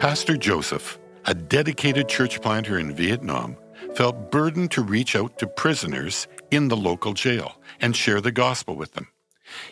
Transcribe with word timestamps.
Pastor 0.00 0.34
Joseph, 0.34 0.98
a 1.26 1.34
dedicated 1.34 2.08
church 2.08 2.40
planter 2.40 2.78
in 2.78 2.96
Vietnam, 2.96 3.54
felt 3.94 4.30
burdened 4.30 4.70
to 4.70 4.80
reach 4.80 5.14
out 5.14 5.38
to 5.38 5.46
prisoners 5.46 6.26
in 6.50 6.68
the 6.68 6.76
local 6.76 7.12
jail 7.12 7.60
and 7.82 7.94
share 7.94 8.22
the 8.22 8.32
gospel 8.32 8.76
with 8.76 8.94
them. 8.94 9.08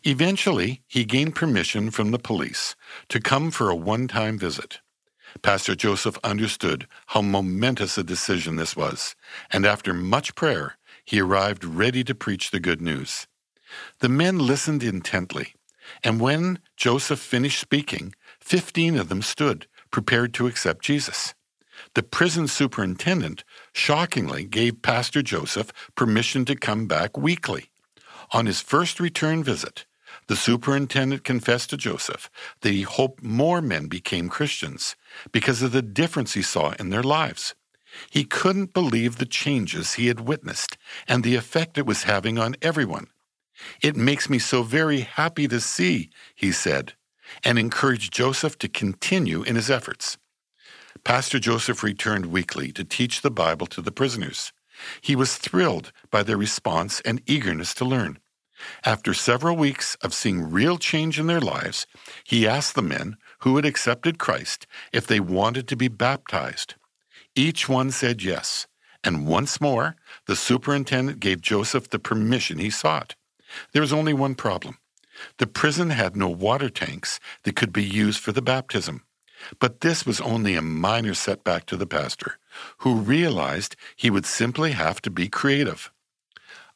Eventually, 0.04 0.82
he 0.86 1.06
gained 1.06 1.34
permission 1.34 1.90
from 1.90 2.10
the 2.10 2.18
police 2.18 2.76
to 3.08 3.20
come 3.20 3.50
for 3.50 3.70
a 3.70 3.74
one 3.74 4.06
time 4.06 4.38
visit. 4.38 4.80
Pastor 5.40 5.74
Joseph 5.74 6.18
understood 6.22 6.86
how 7.06 7.22
momentous 7.22 7.96
a 7.96 8.04
decision 8.04 8.56
this 8.56 8.76
was, 8.76 9.16
and 9.50 9.64
after 9.64 9.94
much 9.94 10.34
prayer, 10.34 10.76
he 11.06 11.22
arrived 11.22 11.64
ready 11.64 12.04
to 12.04 12.14
preach 12.14 12.50
the 12.50 12.60
good 12.60 12.82
news. 12.82 13.26
The 14.00 14.10
men 14.10 14.38
listened 14.38 14.82
intently, 14.82 15.54
and 16.04 16.20
when 16.20 16.58
Joseph 16.76 17.18
finished 17.18 17.58
speaking, 17.58 18.14
fifteen 18.40 18.98
of 18.98 19.08
them 19.08 19.22
stood, 19.22 19.66
prepared 19.90 20.34
to 20.34 20.46
accept 20.46 20.84
Jesus. 20.84 21.34
The 21.94 22.02
prison 22.02 22.48
superintendent 22.48 23.44
shockingly 23.72 24.44
gave 24.44 24.82
Pastor 24.82 25.22
Joseph 25.22 25.72
permission 25.94 26.44
to 26.46 26.56
come 26.56 26.86
back 26.86 27.16
weekly. 27.16 27.70
On 28.32 28.46
his 28.46 28.60
first 28.60 29.00
return 29.00 29.42
visit, 29.42 29.86
the 30.26 30.36
superintendent 30.36 31.24
confessed 31.24 31.70
to 31.70 31.76
Joseph 31.76 32.30
that 32.60 32.72
he 32.72 32.82
hoped 32.82 33.22
more 33.22 33.62
men 33.62 33.86
became 33.86 34.28
Christians 34.28 34.96
because 35.32 35.62
of 35.62 35.72
the 35.72 35.82
difference 35.82 36.34
he 36.34 36.42
saw 36.42 36.74
in 36.78 36.90
their 36.90 37.02
lives. 37.02 37.54
He 38.10 38.24
couldn't 38.24 38.74
believe 38.74 39.16
the 39.16 39.26
changes 39.26 39.94
he 39.94 40.08
had 40.08 40.20
witnessed 40.20 40.76
and 41.06 41.24
the 41.24 41.36
effect 41.36 41.78
it 41.78 41.86
was 41.86 42.02
having 42.02 42.38
on 42.38 42.56
everyone. 42.60 43.08
It 43.82 43.96
makes 43.96 44.28
me 44.28 44.38
so 44.38 44.62
very 44.62 45.00
happy 45.00 45.48
to 45.48 45.60
see, 45.60 46.10
he 46.34 46.52
said, 46.52 46.92
and 47.44 47.58
encouraged 47.58 48.12
Joseph 48.12 48.58
to 48.58 48.68
continue 48.68 49.42
in 49.42 49.56
his 49.56 49.70
efforts. 49.70 50.18
Pastor 51.04 51.38
Joseph 51.38 51.82
returned 51.82 52.26
weekly 52.26 52.72
to 52.72 52.84
teach 52.84 53.22
the 53.22 53.30
Bible 53.30 53.66
to 53.68 53.80
the 53.80 53.92
prisoners. 53.92 54.52
He 55.00 55.16
was 55.16 55.36
thrilled 55.36 55.92
by 56.10 56.22
their 56.22 56.36
response 56.36 57.00
and 57.00 57.22
eagerness 57.26 57.74
to 57.74 57.84
learn. 57.84 58.18
After 58.84 59.14
several 59.14 59.56
weeks 59.56 59.94
of 60.02 60.14
seeing 60.14 60.50
real 60.50 60.78
change 60.78 61.18
in 61.18 61.28
their 61.28 61.40
lives, 61.40 61.86
he 62.24 62.46
asked 62.46 62.74
the 62.74 62.82
men 62.82 63.16
who 63.40 63.56
had 63.56 63.64
accepted 63.64 64.18
Christ 64.18 64.66
if 64.92 65.06
they 65.06 65.20
wanted 65.20 65.68
to 65.68 65.76
be 65.76 65.88
baptized. 65.88 66.74
Each 67.36 67.68
one 67.68 67.90
said 67.92 68.22
yes, 68.22 68.66
and 69.04 69.28
once 69.28 69.60
more 69.60 69.96
the 70.26 70.36
superintendent 70.36 71.20
gave 71.20 71.40
Joseph 71.40 71.88
the 71.88 72.00
permission 72.00 72.58
he 72.58 72.70
sought. 72.70 73.14
There 73.72 73.82
was 73.82 73.92
only 73.92 74.12
one 74.12 74.34
problem. 74.34 74.78
The 75.38 75.46
prison 75.46 75.90
had 75.90 76.16
no 76.16 76.28
water 76.28 76.68
tanks 76.68 77.20
that 77.44 77.56
could 77.56 77.72
be 77.72 77.84
used 77.84 78.20
for 78.20 78.32
the 78.32 78.42
baptism. 78.42 79.02
But 79.60 79.80
this 79.80 80.04
was 80.04 80.20
only 80.20 80.54
a 80.54 80.62
minor 80.62 81.14
setback 81.14 81.66
to 81.66 81.76
the 81.76 81.86
pastor, 81.86 82.38
who 82.78 82.96
realized 82.96 83.76
he 83.96 84.10
would 84.10 84.26
simply 84.26 84.72
have 84.72 85.00
to 85.02 85.10
be 85.10 85.28
creative. 85.28 85.92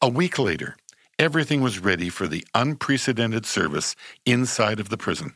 A 0.01 0.09
week 0.09 0.39
later, 0.39 0.77
everything 1.19 1.61
was 1.61 1.79
ready 1.79 2.09
for 2.09 2.27
the 2.27 2.47
unprecedented 2.55 3.47
service 3.47 3.95
inside 4.25 4.81
of 4.81 4.89
the 4.89 4.97
prison. 4.97 5.35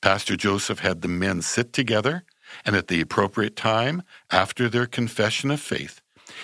Pastor 0.00 0.36
Joseph 0.36 0.80
had 0.80 1.02
the 1.02 1.08
men 1.08 1.42
sit 1.42 1.72
together, 1.72 2.24
and 2.64 2.76
at 2.76 2.88
the 2.88 3.00
appropriate 3.00 3.56
time, 3.56 4.02
after 4.30 4.68
their 4.68 4.86
confession 4.86 5.50
of 5.50 5.60
faith, 5.60 6.00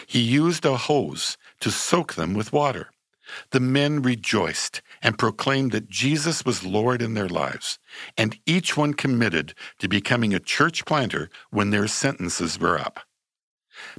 he 0.06 0.20
used 0.20 0.64
a 0.64 0.76
hose 0.76 1.36
to 1.60 1.70
soak 1.70 2.14
them 2.14 2.34
with 2.34 2.52
water. 2.52 2.90
The 3.50 3.60
men 3.60 4.02
rejoiced 4.02 4.82
and 5.02 5.18
proclaimed 5.18 5.72
that 5.72 5.88
Jesus 5.88 6.44
was 6.44 6.64
Lord 6.64 7.02
in 7.02 7.14
their 7.14 7.28
lives, 7.28 7.78
and 8.16 8.38
each 8.46 8.76
one 8.76 8.94
committed 8.94 9.54
to 9.78 9.88
becoming 9.88 10.34
a 10.34 10.40
church 10.40 10.84
planter 10.84 11.30
when 11.50 11.70
their 11.70 11.86
sentences 11.86 12.58
were 12.58 12.78
up. 12.78 13.00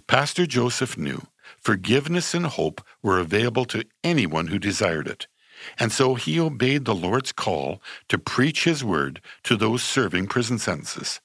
Pastor 0.07 0.45
Joseph 0.45 0.97
knew 0.97 1.27
forgiveness 1.59 2.33
and 2.33 2.45
hope 2.45 2.81
were 3.01 3.19
available 3.19 3.65
to 3.65 3.85
anyone 4.03 4.47
who 4.47 4.59
desired 4.59 5.07
it, 5.07 5.27
and 5.79 5.91
so 5.91 6.15
he 6.15 6.39
obeyed 6.39 6.85
the 6.85 6.95
Lord's 6.95 7.31
call 7.31 7.81
to 8.09 8.17
preach 8.17 8.63
his 8.63 8.83
word 8.83 9.21
to 9.43 9.55
those 9.55 9.83
serving 9.83 10.27
prison 10.27 10.59
sentences. 10.59 11.21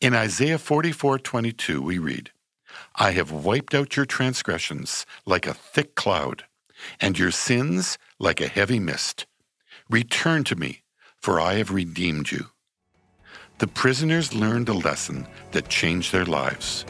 In 0.00 0.14
Isaiah 0.14 0.58
44:22 0.58 1.80
we 1.80 1.98
read, 1.98 2.32
I 2.94 3.12
have 3.12 3.30
wiped 3.30 3.74
out 3.74 3.96
your 3.96 4.06
transgressions 4.06 5.06
like 5.26 5.46
a 5.46 5.54
thick 5.54 5.94
cloud 5.94 6.44
and 7.00 7.18
your 7.18 7.30
sins 7.30 7.98
like 8.18 8.40
a 8.40 8.48
heavy 8.48 8.78
mist. 8.78 9.26
Return 9.90 10.44
to 10.44 10.56
me, 10.56 10.82
for 11.18 11.40
I 11.40 11.54
have 11.54 11.70
redeemed 11.70 12.30
you. 12.30 12.46
The 13.58 13.66
prisoners 13.66 14.34
learned 14.34 14.68
a 14.68 14.74
lesson 14.74 15.26
that 15.52 15.68
changed 15.68 16.12
their 16.12 16.24
lives. 16.24 16.84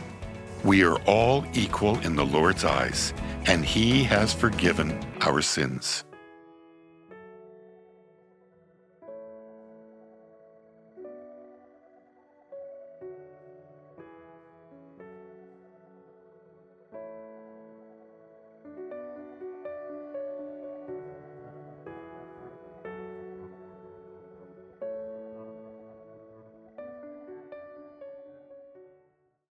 We 0.65 0.85
are 0.85 1.01
all 1.03 1.45
equal 1.55 1.99
in 2.01 2.17
the 2.17 2.25
Lord's 2.25 2.65
eyes, 2.65 3.13
and 3.47 3.65
He 3.65 4.05
has 4.05 4.33
forgiven 4.33 4.99
our 5.21 5.43
sins. 5.43 6.05